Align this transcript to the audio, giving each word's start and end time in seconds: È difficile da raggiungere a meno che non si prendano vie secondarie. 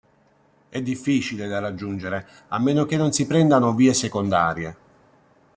È 0.69 0.81
difficile 0.81 1.45
da 1.47 1.59
raggiungere 1.59 2.27
a 2.47 2.57
meno 2.59 2.85
che 2.85 2.97
non 2.97 3.11
si 3.11 3.27
prendano 3.27 3.75
vie 3.75 3.93
secondarie. 3.93 4.77